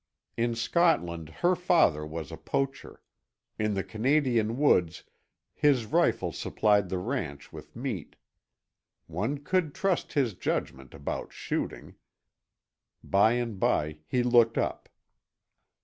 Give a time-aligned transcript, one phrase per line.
[0.35, 3.03] In Scotland her father was a poacher;
[3.59, 5.03] in the Canadian woods
[5.53, 8.15] his rifle supplied the ranch with meat.
[9.05, 11.93] One could trust his judgment about shooting.
[13.03, 14.89] By and by he looked up.